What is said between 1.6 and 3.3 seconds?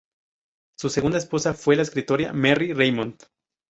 la escritora Merry Reymond.